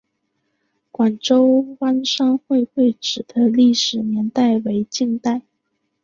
[0.91, 5.43] 广州湾商会会址的历史年代为近代。